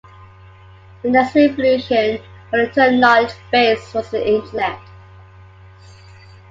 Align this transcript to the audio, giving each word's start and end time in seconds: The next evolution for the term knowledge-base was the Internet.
The 1.03 1.11
next 1.11 1.35
evolution 1.35 2.19
for 2.49 2.65
the 2.65 2.71
term 2.73 2.99
knowledge-base 3.01 3.93
was 3.93 4.09
the 4.09 4.27
Internet. 4.33 4.79